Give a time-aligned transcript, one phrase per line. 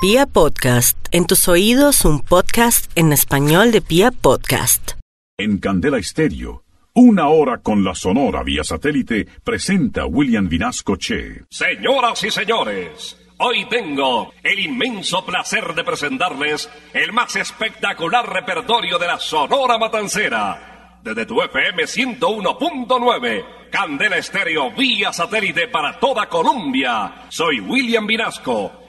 [0.00, 4.92] Pia Podcast, en tus oídos un podcast en español de Pia Podcast.
[5.36, 6.62] En Candela Estéreo,
[6.94, 11.42] una hora con la Sonora vía satélite, presenta William Vinasco Che.
[11.50, 19.06] Señoras y señores, hoy tengo el inmenso placer de presentarles el más espectacular repertorio de
[19.08, 21.00] la Sonora Matancera.
[21.02, 27.26] Desde tu FM 101.9, Candela Estéreo vía satélite para toda Colombia.
[27.30, 28.86] Soy William Vinasco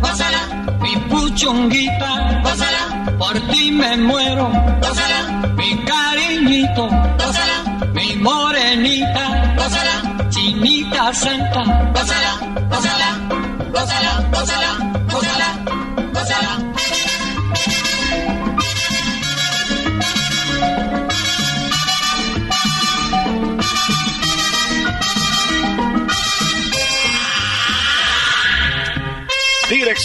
[0.00, 0.40] Gózala,
[0.80, 2.82] mi puchunguita, gózala,
[3.18, 4.48] por ti me muero,
[4.82, 5.18] gózala,
[5.56, 6.88] mi cariñito,
[7.20, 7.56] gózala,
[7.94, 11.62] mi morenita, gózala, chinita santa,
[11.94, 12.32] gózala,
[12.70, 13.08] gózala,
[13.72, 14.95] gózala, gózala,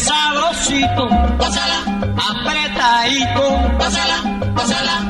[0.00, 1.78] sabrosito, pásala,
[2.16, 3.44] apretadito,
[3.78, 4.16] pásala,
[4.54, 5.09] pásala.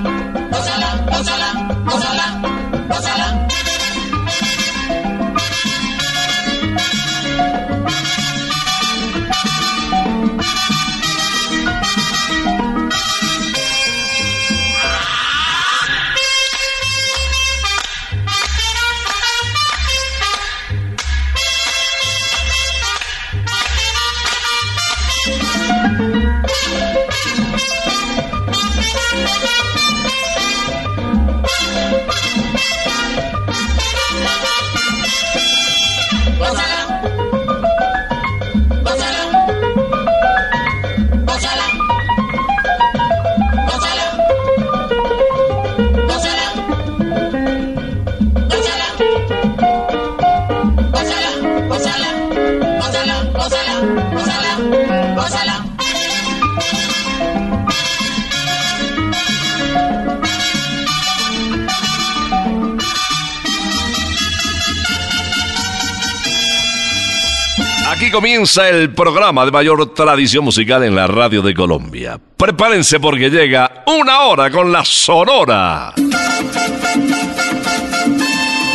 [68.41, 72.19] Comienza el programa de mayor tradición musical en la radio de Colombia.
[72.39, 75.93] Prepárense porque llega una hora con la Sonora.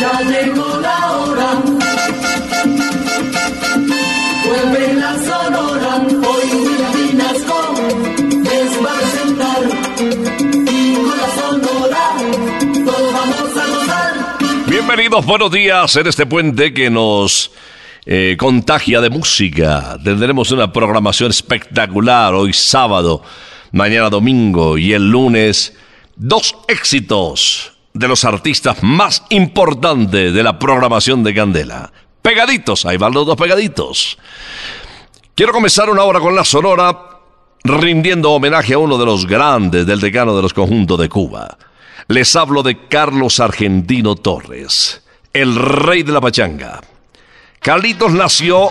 [0.00, 1.48] Ya llegó la hora.
[4.44, 5.96] Vuelve la sonora.
[6.28, 6.48] Hoy
[6.94, 7.74] Vinasco
[8.44, 9.62] les va a presentar.
[10.70, 12.04] Y con la sonora
[12.84, 14.14] todos vamos a gozar.
[14.68, 17.50] Bienvenidos, buenos días en este puente que nos
[18.06, 19.98] eh, contagia de música.
[20.02, 23.22] Tendremos una programación espectacular hoy sábado,
[23.72, 25.76] mañana domingo y el lunes.
[26.14, 31.92] Dos éxitos de los artistas más importantes de la programación de Candela.
[32.22, 34.16] Pegaditos, ahí van los dos pegaditos.
[35.34, 36.96] Quiero comenzar una hora con la Sonora
[37.64, 41.58] rindiendo homenaje a uno de los grandes del decano de los conjuntos de Cuba.
[42.06, 45.02] Les hablo de Carlos Argentino Torres,
[45.32, 46.80] el rey de la pachanga.
[47.60, 48.70] Carlitos nació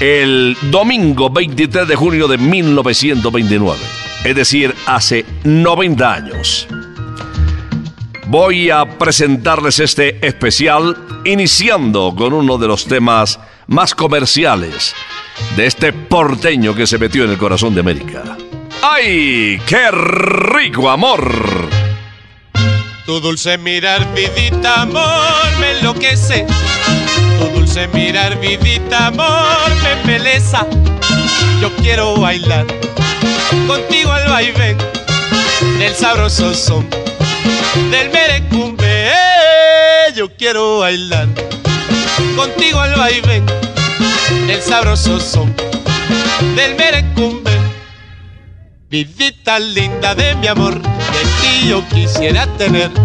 [0.00, 3.80] el domingo 23 de junio de 1929,
[4.24, 6.66] es decir, hace 90 años.
[8.26, 14.94] Voy a presentarles este especial iniciando con uno de los temas más comerciales
[15.56, 18.36] de este porteño que se metió en el corazón de América.
[18.82, 21.32] ¡Ay, qué rico amor!
[23.06, 26.46] Tu dulce mirar, vidita, amor, me enloquece
[27.74, 30.66] dulce mirar, vidita, amor, me peleza.
[31.60, 32.66] Yo quiero bailar
[33.66, 34.78] contigo al vaivén
[35.78, 36.88] del sabroso son
[37.90, 39.10] del merecumbe.
[40.14, 41.26] Yo quiero bailar
[42.36, 43.44] contigo al vaivén
[44.46, 45.54] del sabroso son
[46.54, 47.50] del merecumbe.
[48.88, 53.00] Vidita linda de mi amor, de ti yo quisiera tener tu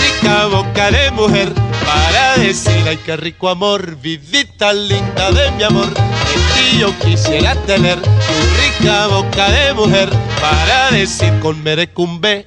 [0.00, 5.92] rica boca de mujer para decir ay qué rico amor, vidita linda de mi amor,
[5.92, 6.00] de
[6.54, 10.10] ti yo quisiera tener tu rica boca de mujer
[10.40, 12.46] para decir con merecumbe.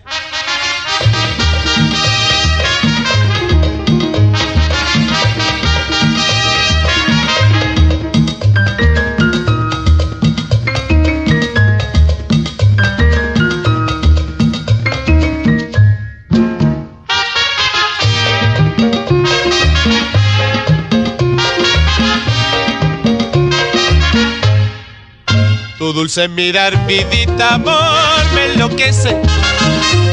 [25.97, 29.19] Dulce mirar, vidita, amor, me enloquece.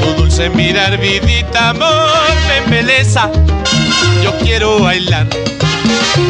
[0.01, 3.31] Tu dulce mirar, vidita, amor, me embeleza.
[4.23, 5.27] Yo quiero bailar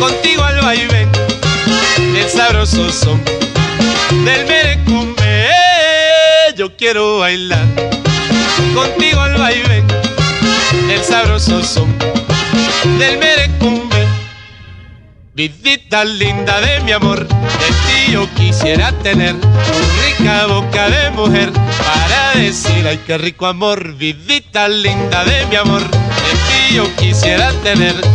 [0.01, 1.09] contigo al vaivén
[2.13, 3.23] del sabroso son
[4.25, 5.47] del merecumbe.
[6.57, 7.65] Yo quiero bailar
[8.75, 9.87] contigo al vaivén
[10.89, 11.97] del sabroso son
[12.99, 14.05] del merecumbe.
[15.35, 17.27] Vidita linda de mi amor,
[18.11, 23.95] yo quisiera tener tu rica boca de mujer para decir ay qué rico amor.
[23.95, 28.09] Vidita linda de mi amor, de ti yo quisiera tener tu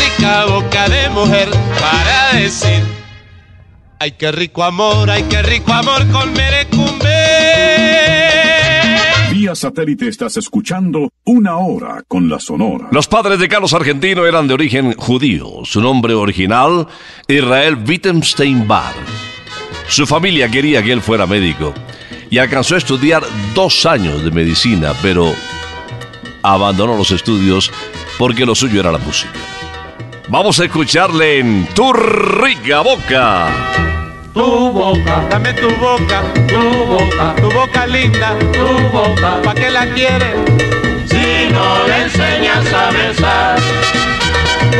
[0.00, 1.48] rica boca de mujer
[1.80, 2.82] para decir
[3.98, 7.12] ay qué rico amor, ay qué rico amor con merecumbe.
[9.32, 12.88] Vía satélite estás escuchando Una Hora con la Sonora.
[12.90, 15.64] Los padres de Carlos Argentino eran de origen judío.
[15.64, 16.86] Su nombre original,
[17.28, 18.94] Israel Wittgenstein Bar.
[19.92, 21.74] Su familia quería que él fuera médico
[22.30, 23.22] y alcanzó a estudiar
[23.54, 25.34] dos años de medicina, pero
[26.42, 27.70] abandonó los estudios
[28.16, 29.38] porque lo suyo era la música.
[30.28, 33.48] Vamos a escucharle en Tu Rica Boca.
[34.32, 39.84] Tu boca, dame tu boca, tu boca, tu boca linda, tu boca, ¿pa' qué la
[39.92, 40.36] quieres?
[41.04, 43.51] Si no le enseñas a besar.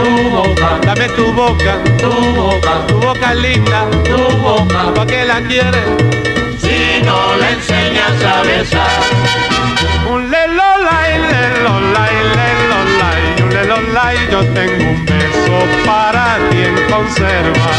[0.03, 5.41] Tu boca, dame tu boca, tu boca, tu boca linda, tu boca, ¿pa' qué la
[5.43, 5.87] quieres?
[6.59, 9.01] Si no le enseñas a besar.
[10.11, 15.57] Un lelolay, lelolay, lelolay, un lelolay, yo tengo un beso
[15.87, 17.71] para ti en conserva.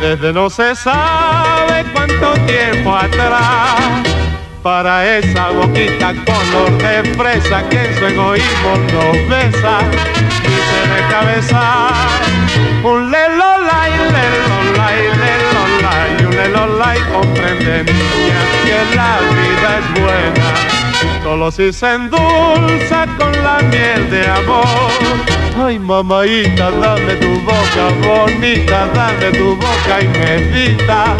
[0.00, 4.29] Desde no se sabe cuánto tiempo atrás.
[4.62, 9.78] Para esa boquita color de fresa que en su egoísmo nos besa
[10.44, 12.20] y se deja besar.
[12.84, 20.70] Un lelolay, lelolay, lelolay, un lelolay comprende niña que la vida es buena.
[21.22, 24.90] Solo si se endulza con la miel de amor.
[25.64, 31.16] Ay, mamaita, dame tu boca bonita, dame tu boca y.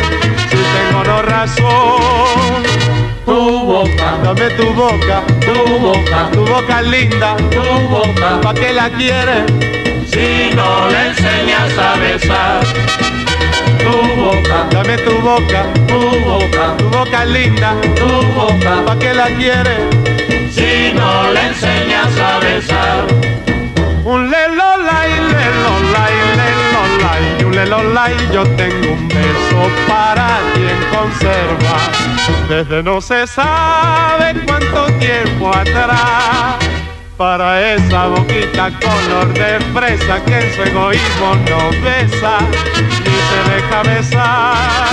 [0.50, 2.69] Si tengo no razón.
[3.30, 8.90] Tu boca, dame tu boca, tu boca, tu boca linda, tu boca, ¿pa' qué la
[8.90, 9.44] quieres?
[10.10, 12.60] Si no le enseñas a besar.
[13.84, 19.28] Tu boca, dame tu boca, tu boca, tu boca linda, tu boca, ¿pa' qué la
[19.38, 19.78] quieres?
[20.50, 23.06] Si no le enseñas a besar.
[24.04, 26.16] Un lelolay, lelolay,
[28.32, 31.76] yo tengo un beso para ti en conserva.
[32.48, 36.56] Desde no se sabe cuánto tiempo atrás.
[37.16, 42.38] Para esa boquita color de fresa que en su egoísmo no besa
[43.04, 44.88] ni se deja besar.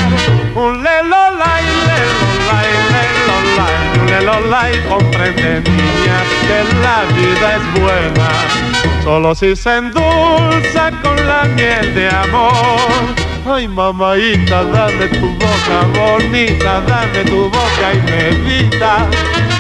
[0.55, 8.66] Un lelolay, lelolay, lelolay, un lelolay comprende niña que la vida es buena.
[9.03, 13.15] Solo si se endulza con la miel de amor.
[13.49, 19.07] Ay, mamaita, dame tu boca bonita, dame tu boca y medita.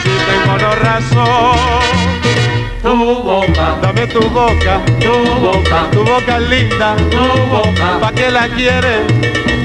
[0.03, 2.17] Si tengo no razón.
[2.81, 7.17] Tu boca, dame tu boca, tu boca, tu boca linda, tu
[7.49, 9.01] boca, ¿pa' qué la quieres?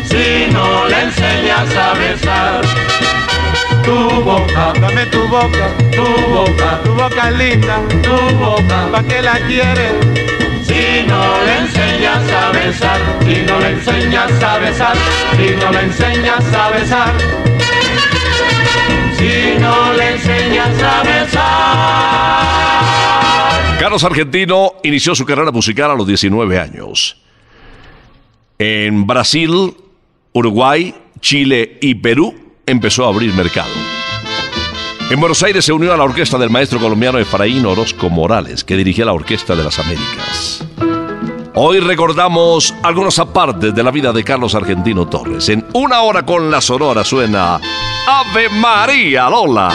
[0.04, 2.62] Si no le enseñas a besar.
[3.84, 9.38] Tu boca, dame tu boca, tu boca, tu boca linda, tu boca, ¿pa' qué la
[9.48, 9.92] quieres?
[10.62, 14.96] Si no le enseñas a besar, si no le enseñas a besar,
[15.36, 17.12] si no le enseñas a besar,
[19.18, 22.52] si no le enseñas a besar.
[23.80, 27.16] Carlos Argentino inició su carrera musical a los 19 años.
[28.58, 29.74] En Brasil,
[30.32, 33.70] Uruguay, Chile y Perú empezó a abrir mercado.
[35.10, 38.76] En Buenos Aires se unió a la orquesta del maestro colombiano Efraín Orozco Morales, que
[38.76, 40.64] dirigía la Orquesta de las Américas.
[41.54, 45.50] Hoy recordamos algunas apartes de la vida de Carlos Argentino Torres.
[45.50, 47.60] En una hora con la sonora suena
[48.06, 49.70] Ave María Lola.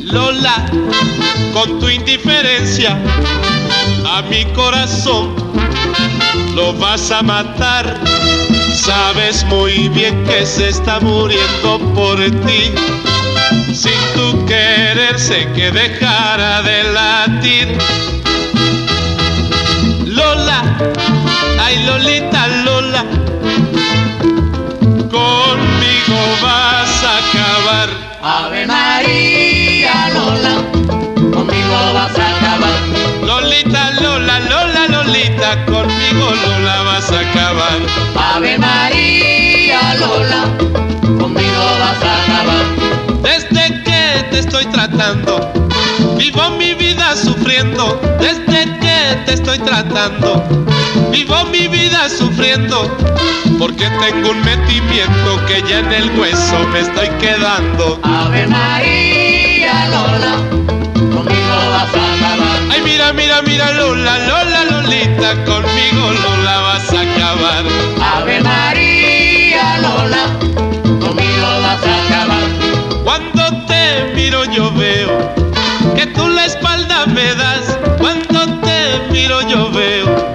[0.00, 0.66] Lola,
[1.52, 2.98] con tu indiferencia
[4.06, 5.36] a mi corazón
[6.56, 7.96] lo vas a matar.
[8.80, 12.72] Sabes muy bien que se está muriendo por ti.
[13.74, 17.78] Sin tu querer sé que dejara de latir.
[20.06, 20.62] Lola,
[21.62, 23.04] ay Lolita Lola,
[25.10, 27.88] conmigo vas a acabar.
[28.22, 30.54] Ave María Lola,
[31.34, 32.39] conmigo vas a acabar.
[35.10, 37.78] Lolita, conmigo Lola vas a acabar.
[38.14, 40.44] Ave María Lola,
[41.18, 42.64] conmigo vas a acabar.
[43.20, 45.52] Desde que te estoy tratando,
[46.16, 48.00] vivo mi vida sufriendo.
[48.20, 50.44] Desde que te estoy tratando,
[51.10, 52.96] vivo mi vida sufriendo.
[53.58, 57.98] Porque tengo un metimiento que ya en el hueso me estoy quedando.
[58.04, 60.36] Ave María Lola,
[62.70, 67.64] Ay, mira, mira, mira, Lola, Lola, Lolita, conmigo Lola vas a acabar.
[68.16, 70.26] Ave María Lola,
[71.00, 73.02] conmigo vas a acabar.
[73.02, 75.34] Cuando te miro yo veo
[75.96, 77.78] que tú la espalda me das.
[77.98, 80.32] Cuando te miro yo veo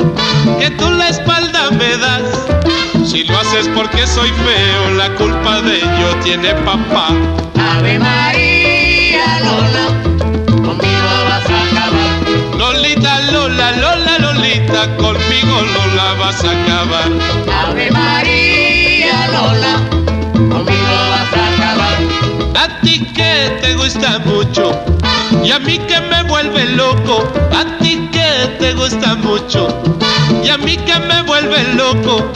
[0.60, 3.08] que tú la espalda me das.
[3.08, 7.10] Si lo haces porque soy feo, la culpa de ello tiene papá.
[7.78, 8.45] Ave María
[14.56, 17.12] Lolita, conmigo Lola vas a acabar.
[17.68, 19.82] Ave María Lola,
[20.34, 21.98] conmigo vas a acabar.
[22.56, 24.72] A ti que te gusta mucho
[25.44, 27.28] y a mí que me vuelve loco.
[27.54, 29.68] A ti que te gusta mucho
[30.44, 32.32] y a mí que me vuelve loco.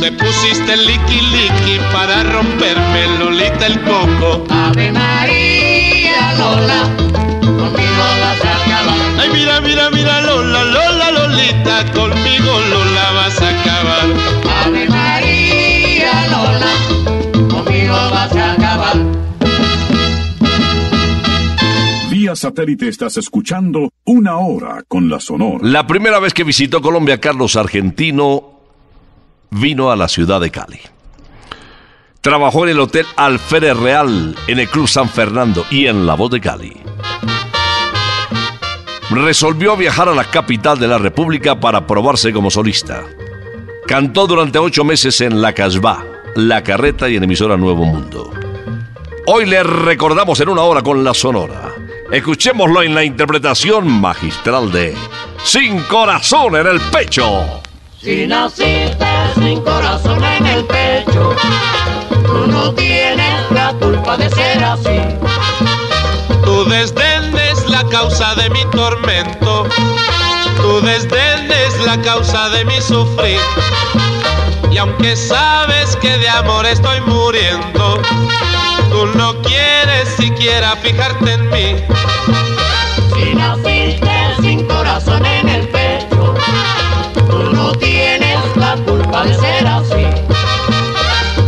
[0.00, 4.46] Te pusiste liqui liqui para romperme Lolita el coco.
[4.50, 6.88] Ave María Lola,
[11.88, 14.06] Conmigo Lola vas a acabar.
[14.64, 16.72] Ave María Lola,
[17.48, 18.96] conmigo vas a acabar.
[22.10, 25.60] Vía satélite estás escuchando una hora con la Sonora.
[25.62, 28.60] La primera vez que visitó Colombia, Carlos Argentino
[29.50, 30.80] vino a la ciudad de Cali.
[32.20, 36.30] Trabajó en el Hotel Alférez Real, en el Club San Fernando y en La Voz
[36.30, 36.76] de Cali.
[39.10, 43.02] Resolvió viajar a la capital de la República para probarse como solista.
[43.86, 46.04] Cantó durante ocho meses en La Casbah,
[46.36, 48.30] La Carreta y en emisora Nuevo Mundo.
[49.26, 51.72] Hoy le recordamos en una hora con la Sonora.
[52.12, 54.94] Escuchémoslo en la interpretación magistral de
[55.42, 57.60] Sin Corazón en el Pecho.
[58.00, 61.34] Si naciste sin corazón en el pecho,
[62.24, 65.00] tú no tienes la culpa de ser así.
[66.42, 67.09] Tu desdén es
[67.70, 69.66] la causa de mi tormento.
[70.56, 73.40] Tu desdén es la causa de mi sufrir.
[74.70, 78.00] Y aunque sabes que de amor estoy muriendo,
[78.90, 81.76] tú no quieres siquiera fijarte en mí.
[83.14, 86.34] Si naciste sin corazón en el pecho,
[87.28, 90.06] tú no tienes la culpa de ser así.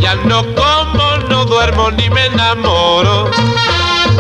[0.01, 3.31] Ya no como, no duermo ni me enamoro.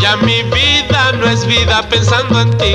[0.01, 0.92] Ya mi vida
[1.23, 2.75] no es vida pensando en ti.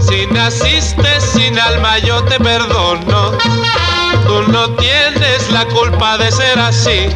[0.00, 3.32] Si naciste sin alma yo te perdono.
[4.26, 7.08] Tú no tienes la culpa de ser así.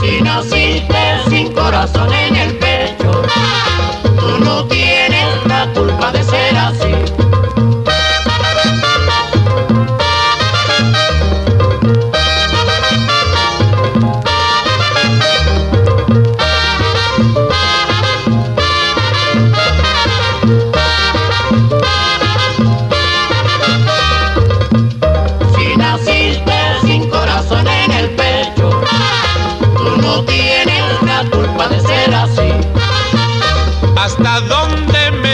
[0.00, 3.22] Si naciste sin corazón en el pecho,
[4.20, 6.21] tú no tienes la culpa de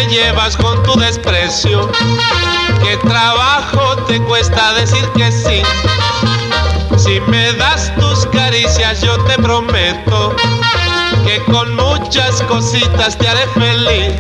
[0.09, 1.91] llevas con tu desprecio?
[2.83, 5.63] ¿Qué trabajo te cuesta decir que sí?
[6.97, 10.35] Si me das tus caricias yo te prometo
[11.25, 14.13] que con muchas cositas te haré feliz.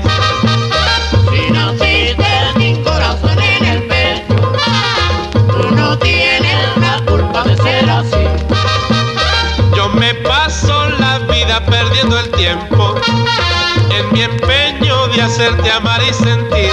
[15.39, 16.71] Hacerte amar y sentir.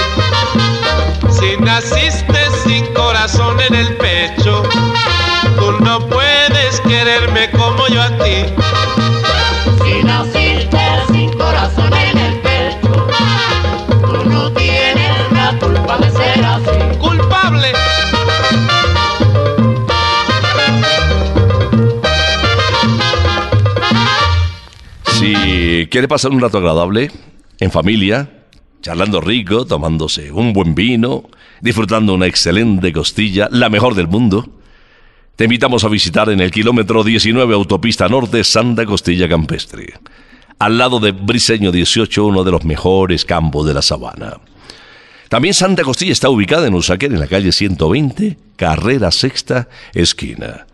[1.30, 4.64] Si naciste sin corazón en el pecho,
[5.56, 8.52] tú no puedes quererme como yo a ti.
[9.84, 10.80] Si naciste
[11.12, 13.06] sin corazón en el pecho,
[14.00, 16.98] tú no tienes la culpa de ser así.
[16.98, 17.72] Culpable.
[25.12, 27.12] Si quiere pasar un rato agradable,
[27.60, 28.28] en familia,
[28.86, 31.24] charlando rico, tomándose un buen vino,
[31.60, 34.48] disfrutando una excelente costilla, la mejor del mundo,
[35.34, 39.94] te invitamos a visitar en el kilómetro 19 Autopista Norte Santa Costilla Campestre,
[40.60, 44.38] al lado de Briseño 18, uno de los mejores campos de la sabana.
[45.28, 50.68] También Santa Costilla está ubicada en Usaquén, en la calle 120, carrera sexta, esquina.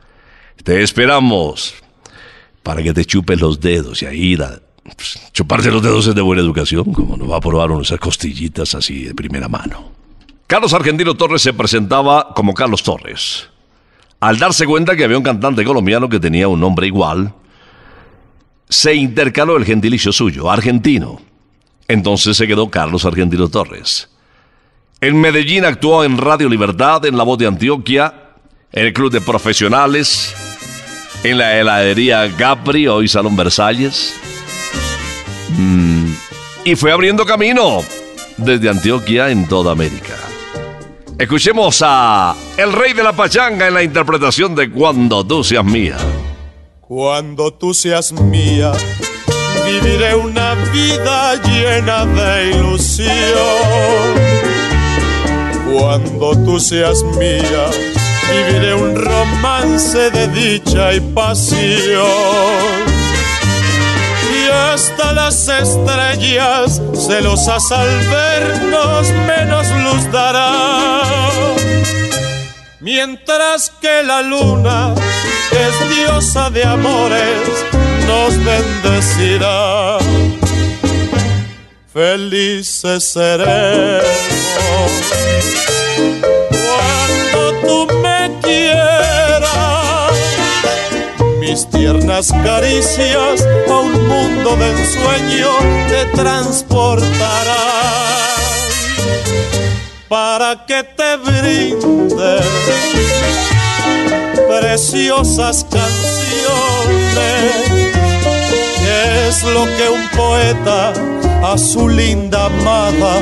[0.65, 1.73] Te esperamos
[2.63, 4.61] para que te chupes los dedos y ahí da-
[4.97, 9.05] pues, los dedos es de buena educación, como no va a probar unas costillitas así
[9.05, 9.93] de primera mano.
[10.47, 13.49] Carlos Argentino Torres se presentaba como Carlos Torres.
[14.21, 17.35] Al darse cuenta que había un cantante colombiano que tenía un nombre igual,
[18.69, 21.21] se intercaló el gentilicio suyo, argentino.
[21.89, 24.09] Entonces se quedó Carlos Argentino Torres.
[25.01, 28.15] En Medellín actuó en Radio Libertad, en La Voz de Antioquia,
[28.71, 30.33] en el Club de Profesionales,
[31.25, 34.15] en la heladería Capri, hoy Salón Versalles.
[35.57, 36.13] Mm,
[36.65, 37.83] y fue abriendo camino
[38.37, 40.15] desde Antioquia en toda América.
[41.19, 45.97] Escuchemos a El Rey de la Pachanga en la interpretación de Cuando tú seas mía.
[46.81, 48.73] Cuando tú seas mía,
[49.65, 53.09] viviré una vida llena de ilusión.
[55.73, 57.71] Cuando tú seas mía,
[58.31, 62.92] viviré un romance de dicha y pasión.
[64.73, 71.03] Hasta las estrellas, celosas al vernos, menos luz dará.
[72.81, 74.95] Mientras que la luna,
[75.51, 77.67] que es diosa de amores,
[78.07, 79.99] nos bendecirá.
[81.93, 84.03] Felices seremos
[86.49, 88.02] cuando tú
[91.53, 95.51] Mis tiernas caricias a un mundo de ensueño
[95.87, 97.13] te transportarán
[100.09, 102.41] para que te brinde
[104.49, 105.93] preciosas canciones,
[109.29, 110.95] es lo que un poeta
[111.43, 113.21] a su linda amada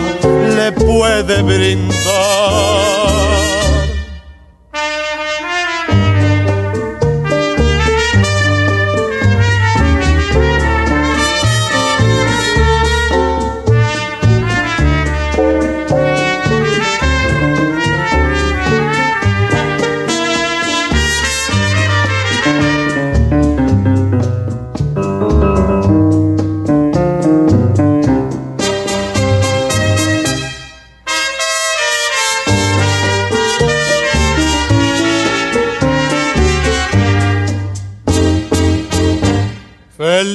[0.55, 1.91] le puede brindar.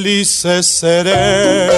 [0.06, 1.74] Felices seremos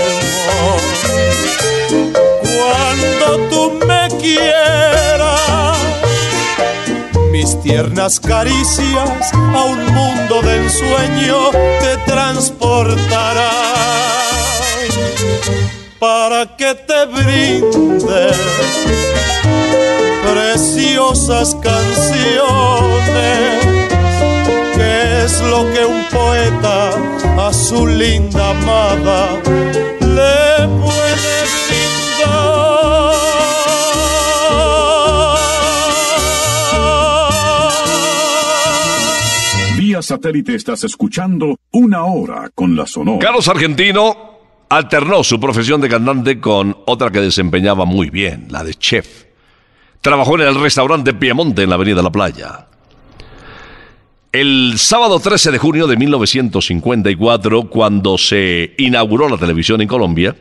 [2.41, 5.77] cuando tú me quieras.
[7.31, 13.47] Mis tiernas caricias a un mundo de ensueño te transportarán
[15.99, 18.33] para que te brinde
[20.25, 23.46] preciosas canciones
[27.67, 29.41] su linda amada
[29.99, 31.35] le puede
[31.67, 32.97] brindar.
[39.77, 43.19] Vía satélite estás escuchando Una Hora con la Sonora.
[43.19, 44.15] Carlos Argentino
[44.69, 49.25] alternó su profesión de cantante con otra que desempeñaba muy bien, la de chef.
[49.99, 52.67] Trabajó en el restaurante Piemonte en la Avenida La Playa.
[54.39, 60.35] El sábado 13 de junio de 1954, cuando se inauguró la televisión en Colombia,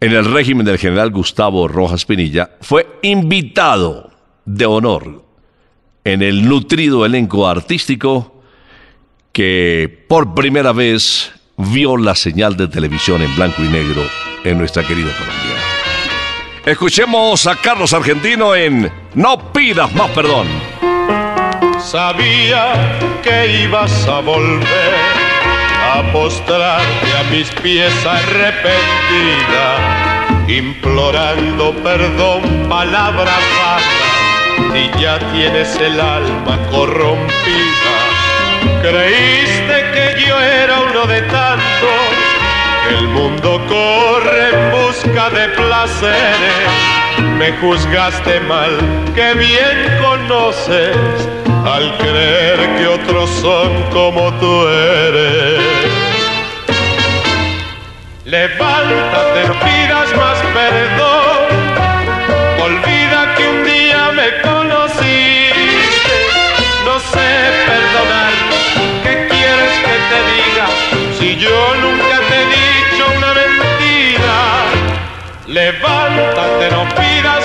[0.00, 4.10] en el régimen del general Gustavo Rojas Pinilla, fue invitado
[4.44, 5.24] de honor
[6.02, 8.42] en el nutrido elenco artístico
[9.30, 14.02] que por primera vez vio la señal de televisión en blanco y negro
[14.42, 15.56] en nuestra querida Colombia.
[16.66, 20.48] Escuchemos a Carlos Argentino en No pidas más perdón.
[21.84, 22.72] Sabía
[23.22, 24.94] que ibas a volver
[25.94, 30.02] a postrarte a mis pies arrepentida
[30.48, 37.94] implorando perdón, palabra vana, y ya tienes el alma corrompida.
[38.82, 42.12] Creíste que yo era uno de tantos,
[42.98, 46.72] el mundo corre en busca de placeres.
[47.38, 48.78] Me juzgaste mal,
[49.14, 51.28] que bien conoces,
[51.64, 55.60] al creer que otros son como tú eres.
[58.24, 61.46] Levántate, no pidas más perdón.
[62.62, 66.14] Olvida que un día me conociste.
[66.84, 67.30] No sé
[67.66, 68.32] perdonar.
[69.02, 70.66] ¿Qué quieres que te diga?
[71.18, 74.36] Si yo nunca te he dicho una mentira.
[75.46, 77.41] Levántate, no pidas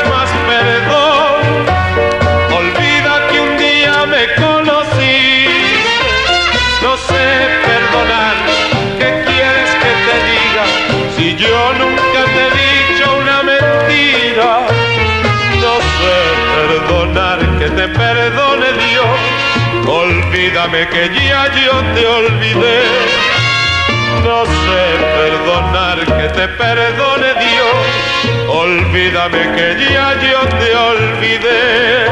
[20.67, 22.83] Olvídame que ya yo te olvidé.
[24.21, 24.83] No sé
[25.15, 28.49] perdonar, que te perdone Dios.
[28.49, 32.07] Olvídame que ya yo te olvidé.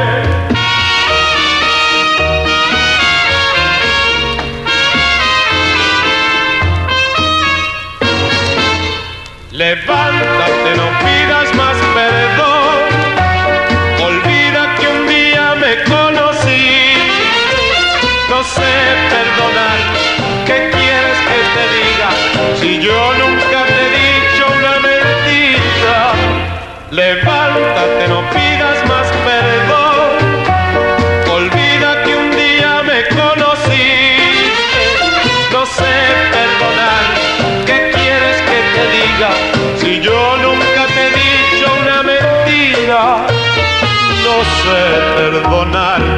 [9.50, 11.05] Levántate, no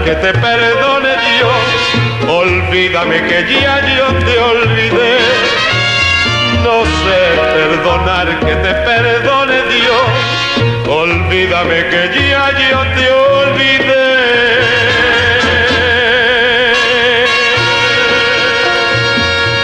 [0.09, 2.31] que te perdone Dios.
[2.31, 5.18] Olvídame que ya yo te olvidé.
[6.64, 7.21] No sé
[7.53, 10.09] perdonar, que te perdone Dios.
[10.88, 14.09] Olvídame que ya yo te olvidé.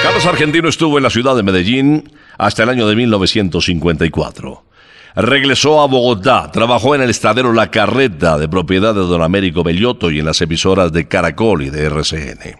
[0.02, 4.73] Carlos Argentino estuvo en la ciudad de Medellín hasta el año de 1954.
[5.16, 10.10] Regresó a Bogotá, trabajó en el estadero La Carreta, de propiedad de don Américo Bellotto,
[10.10, 12.58] y en las emisoras de Caracol y de RCN.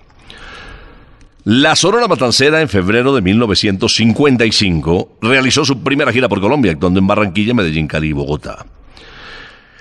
[1.42, 7.06] La Sonora Matancera, en febrero de 1955, realizó su primera gira por Colombia, actuando en
[7.08, 8.64] Barranquilla, Medellín, Cali y Bogotá.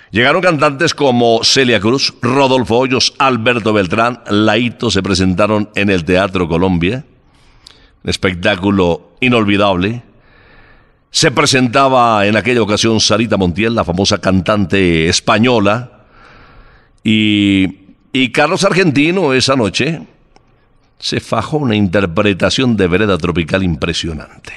[0.10, 6.48] Llegaron cantantes como Celia Cruz, Rodolfo Hoyos, Alberto Beltrán, Laito se presentaron en el Teatro
[6.48, 7.06] Colombia.
[8.04, 10.04] Espectáculo inolvidable.
[11.14, 16.06] Se presentaba en aquella ocasión Sarita Montiel, la famosa cantante española.
[17.04, 17.68] Y,
[18.12, 20.02] y Carlos Argentino esa noche
[20.98, 24.54] se fajó una interpretación de vereda tropical impresionante.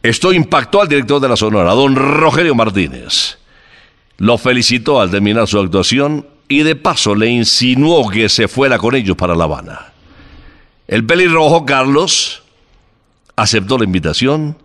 [0.00, 3.36] Esto impactó al director de la Sonora, don Rogelio Martínez.
[4.18, 8.94] Lo felicitó al terminar su actuación y de paso le insinuó que se fuera con
[8.94, 9.92] ellos para La Habana.
[10.86, 12.39] El pelirrojo Carlos
[13.40, 14.58] aceptó la invitación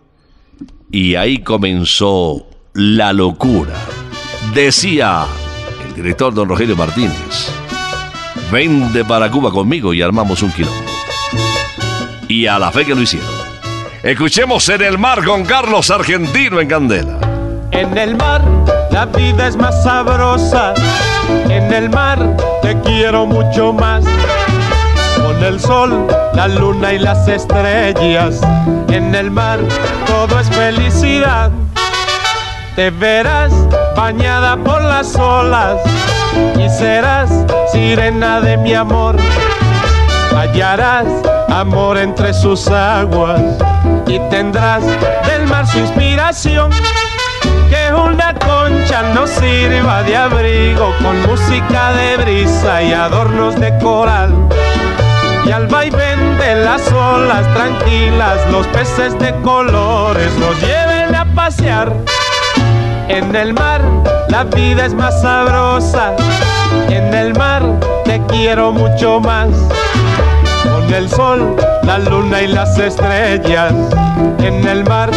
[0.92, 3.74] y ahí comenzó la locura.
[4.54, 5.24] Decía
[5.86, 7.50] el director don Rogelio Martínez,
[8.52, 10.76] vende para Cuba conmigo y armamos un quilombo.
[12.28, 13.28] Y a la fe que lo hicieron.
[14.02, 17.18] Escuchemos en el mar con Carlos Argentino en Candela.
[17.70, 18.42] En el mar
[18.92, 20.74] la vida es más sabrosa.
[21.48, 24.04] En el mar te quiero mucho más.
[25.36, 28.40] Con el sol, la luna y las estrellas.
[28.88, 29.58] En el mar
[30.06, 31.50] todo es felicidad.
[32.74, 33.52] Te verás
[33.94, 35.78] bañada por las olas
[36.58, 37.28] y serás
[37.70, 39.16] sirena de mi amor.
[40.34, 41.06] Hallarás
[41.50, 43.42] amor entre sus aguas
[44.06, 44.84] y tendrás
[45.26, 46.70] del mar su inspiración.
[47.68, 54.32] Que una concha nos sirva de abrigo con música de brisa y adornos de coral.
[55.46, 61.92] Y al vaivén de las olas tranquilas, los peces de colores nos lleven a pasear.
[63.08, 63.80] En el mar
[64.28, 66.14] la vida es más sabrosa.
[66.88, 67.62] En el mar
[68.04, 69.48] te quiero mucho más.
[70.62, 73.72] Con el sol, la luna y las estrellas.
[74.40, 75.10] En el mar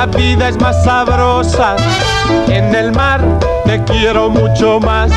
[0.00, 1.76] la vida es más sabrosa.
[2.48, 3.20] En el mar
[3.66, 5.10] te quiero mucho más.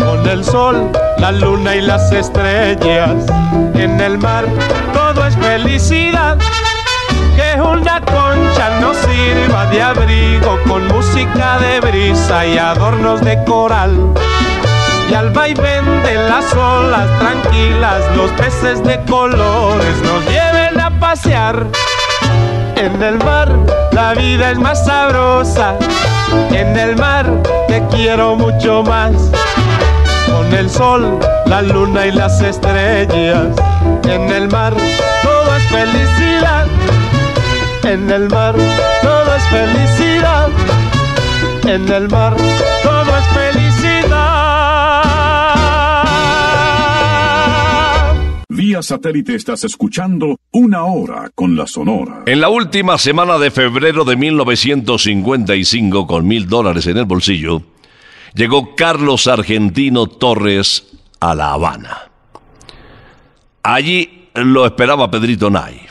[0.00, 3.14] Con el sol, la luna y las estrellas.
[3.74, 4.46] En el mar
[4.92, 6.38] todo es felicidad.
[7.36, 13.92] Que una concha nos sirva de abrigo con música de brisa y adornos de coral.
[15.08, 21.64] Y al vaivén de las olas tranquilas, los peces de colores nos lleven a pasear.
[22.88, 23.54] En el mar
[23.92, 25.76] la vida es más sabrosa.
[26.50, 27.26] En el mar
[27.68, 29.12] te quiero mucho más.
[30.26, 33.48] Con el sol, la luna y las estrellas.
[34.04, 34.74] En el mar
[35.22, 36.66] todo es felicidad.
[37.82, 38.54] En el mar
[39.02, 40.48] todo es felicidad.
[41.64, 42.36] En el mar
[42.82, 44.38] todo es felicidad.
[48.48, 52.22] Vía satélite estás escuchando Una Hora con la Sonora.
[52.24, 57.62] En la última semana de febrero de 1955, con mil dólares en el bolsillo,
[58.34, 60.86] llegó Carlos Argentino Torres
[61.20, 62.10] a La Habana.
[63.62, 65.82] Allí lo esperaba Pedrito Nay.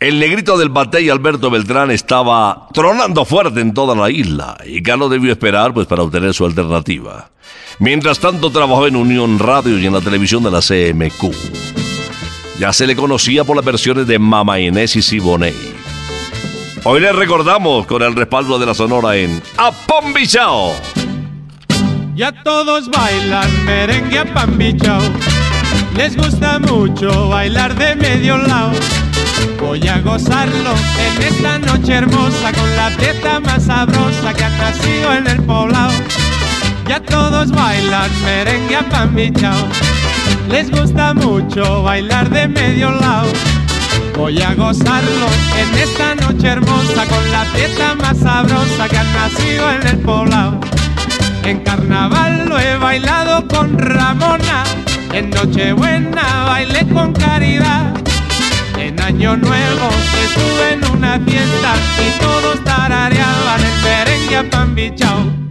[0.00, 5.10] El negrito del Batey Alberto Beltrán estaba tronando fuerte en toda la isla y Carlos
[5.10, 7.30] debió esperar pues para obtener su alternativa.
[7.78, 11.87] Mientras tanto trabajó en Unión Radio y en la televisión de la CMQ.
[12.58, 15.54] Ya se le conocía por las versiones de Mama Inés y Siboney.
[16.82, 20.72] Hoy le recordamos con el respaldo de la Sonora en Apombichao.
[22.16, 25.00] Ya todos bailan merengue a pambichao.
[25.96, 28.72] Les gusta mucho bailar de medio lado.
[29.60, 35.12] Voy a gozarlo en esta noche hermosa con la fiesta más sabrosa que ha nacido
[35.12, 35.92] en el poblado.
[36.88, 39.68] Ya todos bailan merengue a pambichao.
[40.48, 43.28] Les gusta mucho bailar de medio lado.
[44.16, 49.70] Voy a gozarlo en esta noche hermosa con la fiesta más sabrosa que ha nacido
[49.70, 50.58] en el poblado.
[51.44, 54.64] En carnaval lo he bailado con Ramona,
[55.12, 57.94] en Nochebuena bailé con Caridad.
[58.78, 59.88] En Año Nuevo
[60.24, 61.74] estuve en una fiesta
[62.06, 65.18] y todos tarareaban el merengue a pambichao.
[65.18, 65.47] A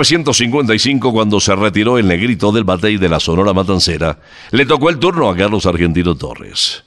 [0.00, 4.18] 1955, cuando se retiró el negrito del batey de la Sonora Matancera,
[4.50, 6.84] le tocó el turno a Carlos Argentino Torres.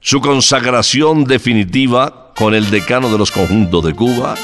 [0.00, 4.34] Su consagración definitiva con el decano de los conjuntos de Cuba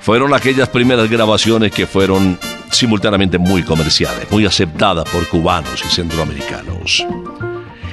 [0.00, 2.40] fueron aquellas primeras grabaciones que fueron
[2.72, 7.06] simultáneamente muy comerciales, muy aceptadas por cubanos y centroamericanos.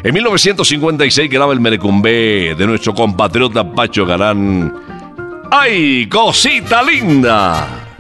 [0.04, 4.74] En 1956 graba el Merecumbé de nuestro compatriota Pacho Galán.
[5.52, 7.91] ¡Ay, cosita linda!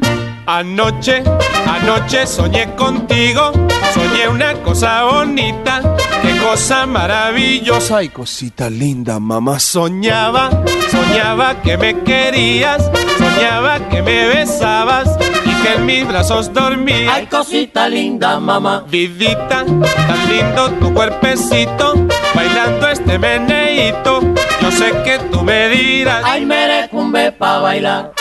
[0.45, 1.23] Anoche,
[1.67, 3.51] anoche soñé contigo,
[3.93, 5.82] soñé una cosa bonita,
[6.21, 7.97] qué cosa maravillosa.
[7.97, 9.60] Ay, cosita linda, mamá.
[9.60, 10.49] Soñaba,
[10.89, 15.10] soñaba que me querías, soñaba que me besabas
[15.45, 17.13] y que en mis brazos dormía.
[17.13, 18.84] Ay, cosita linda, mamá.
[18.89, 21.93] Vidita, tan lindo tu cuerpecito,
[22.34, 24.21] bailando este meneíto.
[24.62, 28.12] Yo sé que tú me dirás, Ay, merecumbe pa' bailar.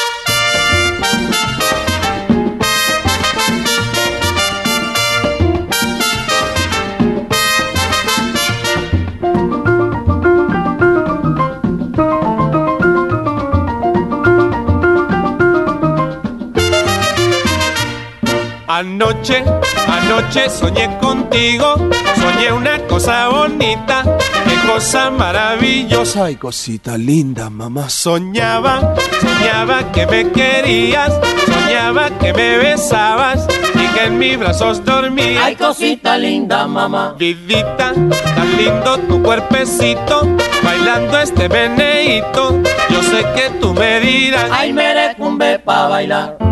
[18.80, 19.44] Anoche,
[19.88, 21.74] anoche soñé contigo,
[22.18, 24.02] soñé una cosa bonita,
[24.46, 26.24] qué cosa maravillosa.
[26.24, 27.90] Ay, cosita linda, mamá.
[27.90, 31.12] Soñaba, soñaba que me querías,
[31.44, 35.44] soñaba que me besabas y que en mis brazos dormías.
[35.44, 37.14] Ay, cosita linda, mamá.
[37.18, 40.26] Vidita, tan lindo tu cuerpecito,
[40.62, 42.58] bailando este meneíto.
[42.88, 46.49] Yo sé que tú me dirás, Ay, merecumbe pa' bailar.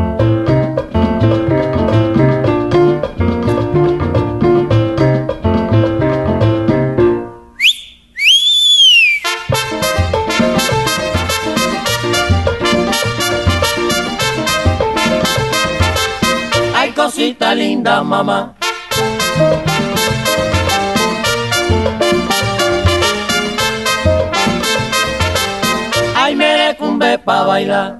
[18.18, 18.54] Mamá.
[26.16, 27.98] Ay, merecumbe pa' bailar.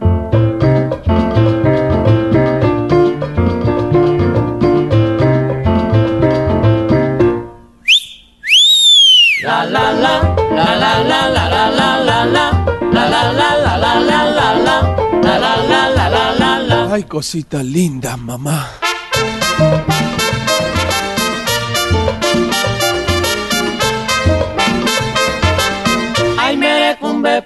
[9.44, 10.14] La la la,
[10.56, 12.46] la la la la la la la la,
[12.92, 14.76] la la la la la la la la,
[15.22, 16.94] la la la la la la la.
[16.94, 18.66] ay, cosita linda, mamá.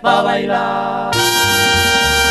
[0.02, 1.12] Bailar.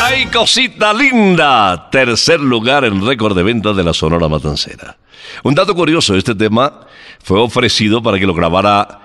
[0.02, 1.88] ¡Ay, cosita linda!
[1.90, 4.96] Tercer lugar en récord de ventas de la Sonora Matancera.
[5.42, 6.86] Un dato curioso, este tema
[7.22, 9.00] fue ofrecido para que lo grabara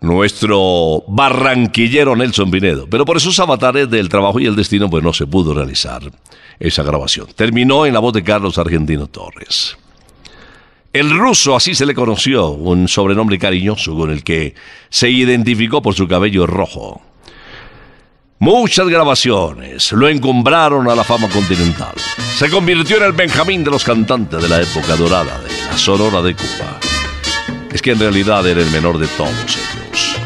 [0.00, 5.12] nuestro barranquillero Nelson Pinedo, pero por esos avatares del trabajo y el destino pues no
[5.12, 6.02] se pudo realizar
[6.58, 7.28] esa grabación.
[7.34, 9.76] Terminó en la voz de Carlos Argentino Torres.
[10.92, 14.54] El ruso, así se le conoció, un sobrenombre cariñoso con el que
[14.90, 17.00] se identificó por su cabello rojo.
[18.40, 21.94] Muchas grabaciones lo encumbraron a la fama continental.
[22.36, 26.20] Se convirtió en el Benjamín de los cantantes de la época dorada de la Sonora
[26.20, 26.78] de Cuba.
[27.72, 30.16] Es que en realidad era el menor de todos ellos.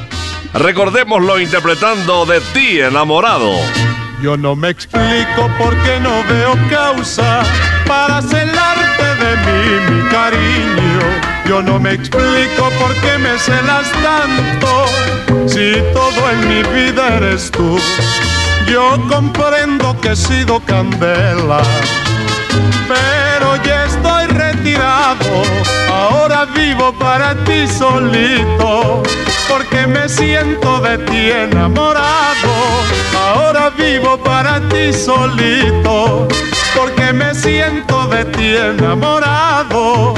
[0.52, 3.52] Recordémoslo interpretando de ti, enamorado.
[4.20, 7.44] Yo no me explico por qué no veo causa
[7.86, 11.06] para celarte de mí, mi cariño.
[11.48, 14.86] Yo no me explico por qué me celas tanto
[15.46, 17.78] si todo en mi vida eres tú.
[18.66, 21.62] Yo comprendo que he sido candela,
[22.88, 25.42] pero ya estoy retirado.
[25.88, 29.02] Ahora vivo para ti solito,
[29.48, 32.52] porque me siento de ti enamorado.
[33.16, 36.26] Ahora vivo para ti solito,
[36.76, 40.14] porque me siento de ti enamorado.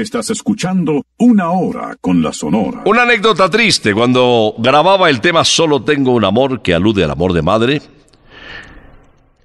[0.00, 2.82] Estás escuchando Una Hora con la Sonora.
[2.84, 7.32] Una anécdota triste, cuando grababa el tema Solo tengo un amor que alude al amor
[7.32, 7.82] de madre,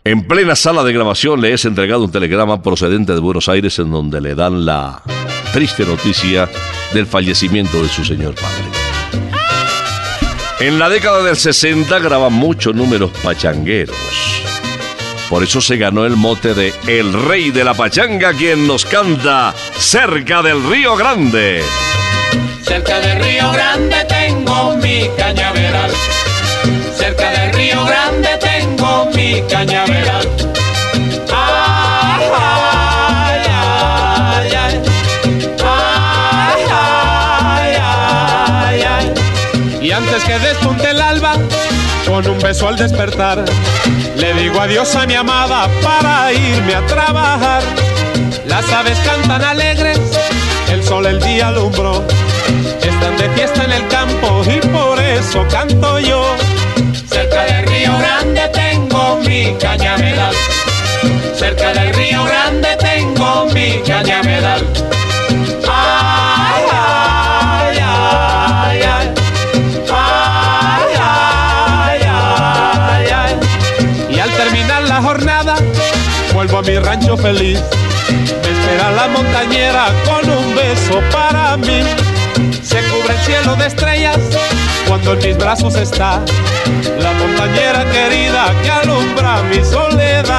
[0.03, 3.91] en plena sala de grabación le es entregado un telegrama procedente de Buenos Aires en
[3.91, 5.03] donde le dan la
[5.53, 6.49] triste noticia
[6.93, 8.65] del fallecimiento de su señor padre.
[10.61, 13.95] En la década del 60 graban muchos números pachangueros.
[15.29, 19.53] Por eso se ganó el mote de El Rey de la Pachanga, quien nos canta
[19.77, 21.61] cerca del Río Grande.
[22.63, 25.91] Cerca del Río Grande tengo mi cañaveral.
[26.97, 30.27] Cerca del Río Grande tengo mi cañaveral.
[31.31, 34.81] Ay, ay, ay, ay.
[35.63, 39.13] Ay, ay, ay, ay.
[39.79, 41.35] Y antes que despunte el alba,
[42.23, 43.45] con un beso al despertar,
[44.17, 47.63] le digo adiós a mi amada para irme a trabajar.
[48.45, 49.99] Las aves cantan alegres,
[50.69, 52.03] el sol el día alumbró.
[52.81, 56.35] Están de fiesta en el campo y por eso canto yo.
[57.09, 60.35] Cerca del Río Grande tengo mi cañaveral.
[61.35, 64.98] Cerca del Río Grande tengo mi cañaveral.
[77.17, 77.59] Feliz.
[78.09, 81.81] Me espera la montañera con un beso para mí.
[82.61, 84.17] Se cubre el cielo de estrellas
[84.87, 86.21] cuando en mis brazos está
[86.99, 90.38] la montañera querida que alumbra mi soledad.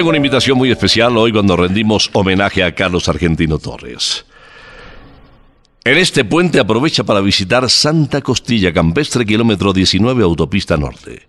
[0.00, 4.24] Tengo una invitación muy especial hoy cuando rendimos homenaje a Carlos Argentino Torres.
[5.84, 11.28] En este puente aprovecha para visitar Santa Costilla Campestre, kilómetro 19, autopista norte.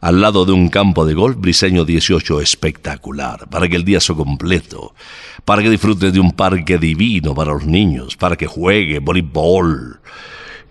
[0.00, 4.16] Al lado de un campo de golf, Briseño 18, espectacular, para que el día sea
[4.16, 4.96] completo,
[5.44, 10.00] para que disfrute de un parque divino para los niños, para que juegue voleibol.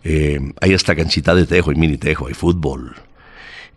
[0.04, 2.94] Eh, hay hasta canchita de tejo y mini tejo, hay fútbol.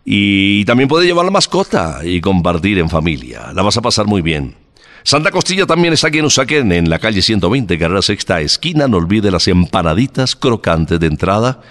[0.03, 3.51] Y también puede llevar la mascota y compartir en familia.
[3.53, 4.55] La vas a pasar muy bien.
[5.03, 8.87] Santa Costilla también está aquí en Usaquén, en la calle 120, carrera sexta esquina.
[8.87, 11.61] No olvide las empanaditas crocantes de entrada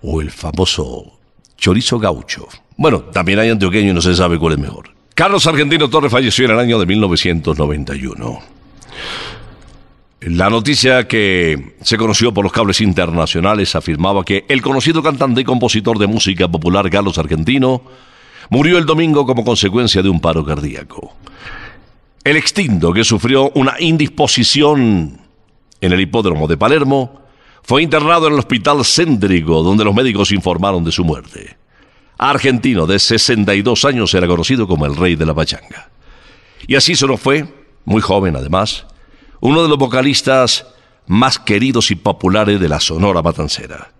[0.00, 1.18] o el famoso
[1.56, 2.48] chorizo gaucho.
[2.76, 4.90] Bueno, también hay antioqueño y no se sabe cuál es mejor.
[5.14, 8.40] Carlos Argentino Torres falleció en el año de 1991.
[10.26, 15.44] La noticia que se conoció por los cables internacionales afirmaba que el conocido cantante y
[15.44, 17.82] compositor de música popular Carlos Argentino
[18.48, 21.16] murió el domingo como consecuencia de un paro cardíaco.
[22.22, 25.18] El extinto, que sufrió una indisposición
[25.80, 27.22] en el hipódromo de Palermo,
[27.64, 31.56] fue internado en el hospital céntrico donde los médicos informaron de su muerte.
[32.18, 35.90] Argentino de 62 años era conocido como el rey de la pachanga.
[36.68, 37.44] Y así se nos fue,
[37.84, 38.86] muy joven además,
[39.42, 40.64] uno de los vocalistas
[41.06, 43.90] más queridos y populares de la Sonora Matancera.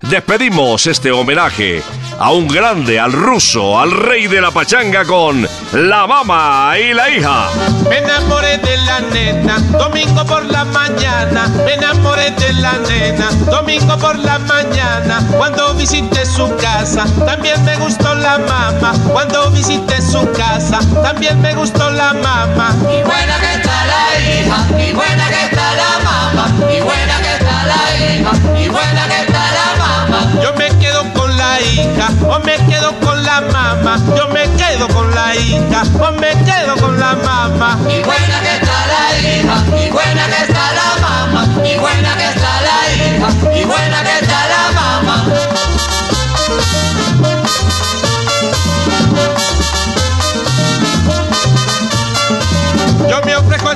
[0.00, 1.82] Despedimos este homenaje
[2.18, 7.10] a un grande, al ruso, al rey de la pachanga con la mamá y la
[7.10, 7.50] hija.
[7.90, 11.48] Me enamoré de la nena, domingo por la mañana.
[11.66, 15.28] Me enamoré de la nena, domingo por la mañana.
[15.36, 18.92] Cuando visité su casa, también me gustó la mamá.
[19.10, 22.76] Cuando visité su casa, también me gustó la mamá.
[22.82, 27.32] Y buena que está la hija, y buena que está la mamá, y buena que
[27.32, 30.42] está la hija, y buena que está la mamá.
[30.42, 33.96] Yo me quedo con la hija o me quedo con la mamá.
[34.14, 37.78] Yo me quedo con la hija o me quedo con la mamá.
[37.88, 42.28] Y buena que está la hija, y buena que está la mamá, y buena que
[42.28, 44.29] está la hija, y buena que está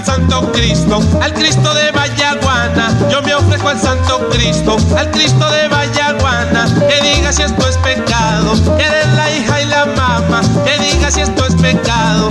[0.04, 2.92] Santo Cristo, al Cristo de Vallaguana.
[3.10, 6.66] Yo me ofrezco al Santo Cristo, al Cristo de Vallaguana.
[6.88, 10.42] Que diga si esto es pecado, que eres la hija y la mamá.
[10.64, 12.28] Que diga si esto es pecado,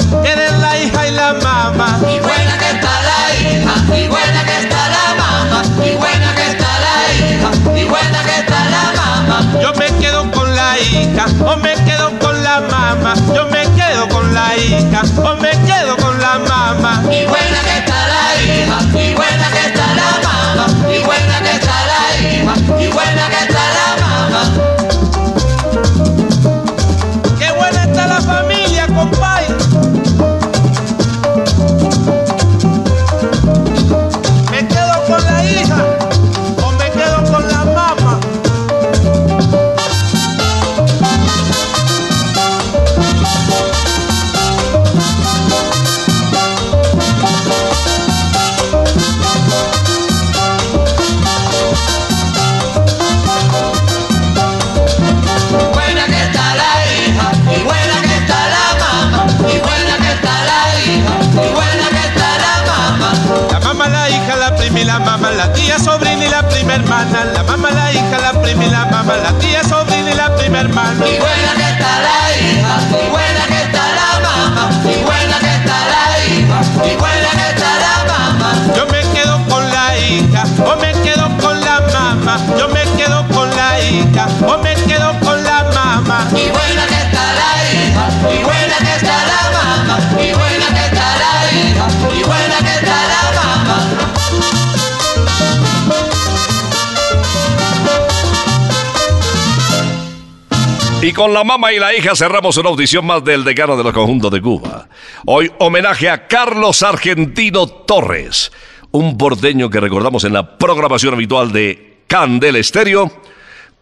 [101.24, 104.30] con la mamá y la hija cerramos una audición más del decano de los conjuntos
[104.30, 104.89] de Cuba.
[105.26, 108.51] Hoy homenaje a Carlos Argentino Torres,
[108.91, 113.09] un porteño que recordamos en la programación habitual de Candel Estéreo,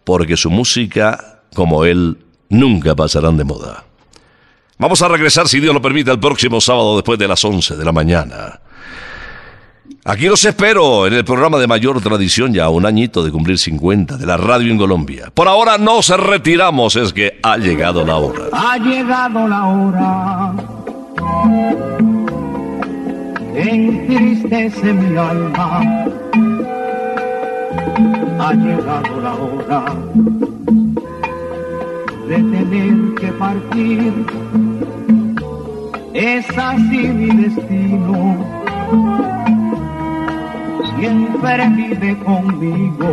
[0.04, 2.20] porque su música, como él,
[2.50, 3.86] nunca pasarán de moda.
[4.78, 7.84] Vamos a regresar, si Dios lo permite, el próximo sábado después de las 11 de
[7.84, 8.60] la mañana.
[10.04, 14.18] Aquí los espero en el programa de mayor tradición, ya un añito de cumplir 50
[14.18, 15.30] de la radio en Colombia.
[15.32, 18.46] Por ahora nos retiramos, es que ha llegado la hora.
[18.52, 20.54] Ha llegado la hora.
[23.54, 25.82] Entristece mi alma.
[28.40, 29.86] Ha llegado la hora
[32.28, 34.26] de tener que partir.
[36.16, 39.41] Es así mi destino.
[41.02, 43.10] Siempre vive conmigo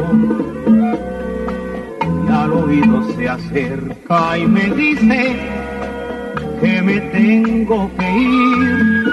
[2.26, 5.36] y al oído se acerca y me dice
[6.60, 9.04] que me tengo que ir.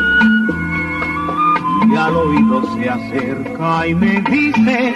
[1.90, 4.94] Y al oído se acerca y me dice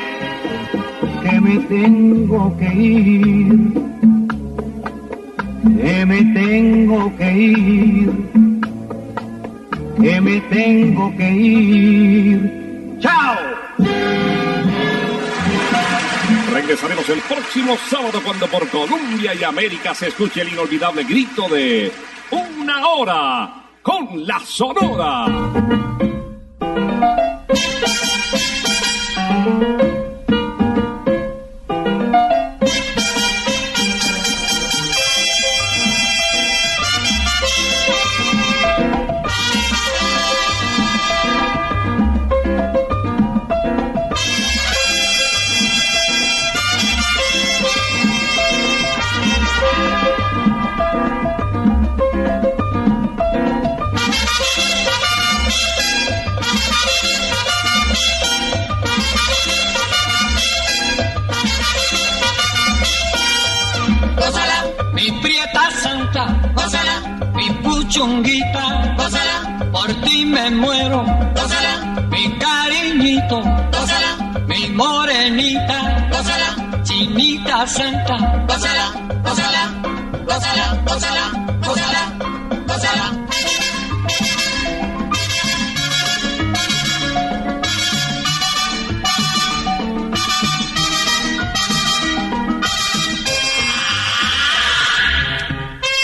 [1.23, 3.73] que me tengo que ir.
[5.81, 8.11] Que me tengo que ir.
[10.01, 12.99] Que me tengo que ir.
[12.99, 13.48] ¡Chao!
[16.53, 21.91] Regresaremos el próximo sábado cuando por Colombia y América se escuche el inolvidable grito de
[22.31, 25.25] Una hora con la Sonora.
[77.67, 78.15] Santa,
[78.47, 78.91] gózala,
[79.23, 79.63] gózala,
[80.25, 81.31] gózala, gózala,
[81.65, 82.01] gózala,
[82.67, 83.27] gózala.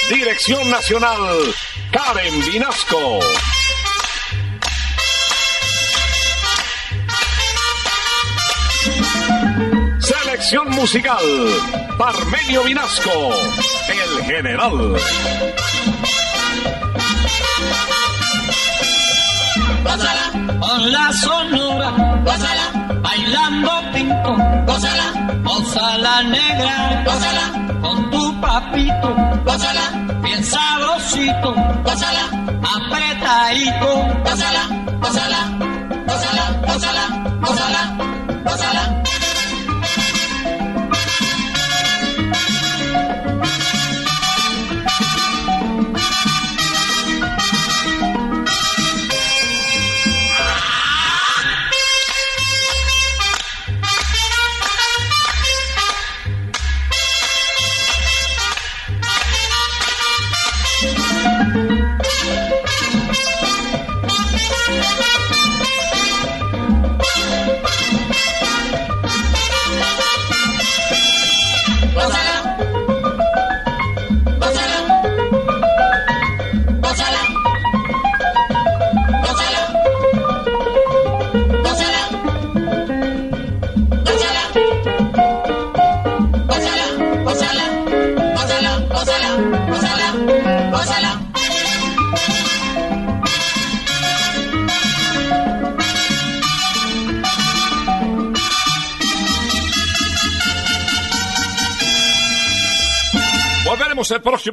[0.09, 1.53] Selección Nacional,
[1.91, 3.19] Karen Vinasco.
[10.45, 11.25] Selección musical,
[11.97, 13.31] Parmenio Vinasco,
[13.89, 14.95] el general.
[19.83, 20.59] gózala.
[20.59, 21.89] Con la sonora,
[22.23, 23.01] gózala.
[23.01, 24.37] Bailando pinto,
[24.67, 27.79] gózala, gózala negra, gózala.
[27.81, 29.15] Con tu papito,
[29.45, 29.81] gózala.
[30.21, 32.29] Bien sabrosito, gózala.
[32.61, 33.89] Apretadito,
[34.23, 34.67] gózala,
[35.01, 35.54] gózala,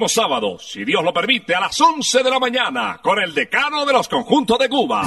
[0.08, 3.92] sábado, si Dios lo permite, a las 11 de la mañana, con el decano de
[3.92, 5.02] los conjuntos de Cuba.